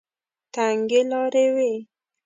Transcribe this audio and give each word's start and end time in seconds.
تنګې 0.53 1.01
لارې 1.11 1.45
وې. 1.55 1.73